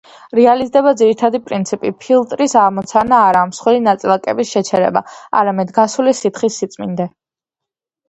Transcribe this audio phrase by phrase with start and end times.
[0.37, 5.07] რეალიზდება ძირითადი პრინციპი: ფილტრის ამოცანა არაა მსხვილი ნაწილაკების შეჩერება,
[5.45, 7.13] არამედ გასული სითხის სიწმინდე.